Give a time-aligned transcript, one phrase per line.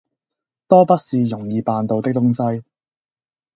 [0.67, 2.65] 多不是容易辦到的東西。